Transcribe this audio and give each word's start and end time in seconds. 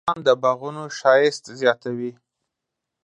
ګلان 0.03 0.19
د 0.27 0.29
باغونو 0.41 0.83
ښایست 0.97 1.43
زیاتوي. 1.59 2.11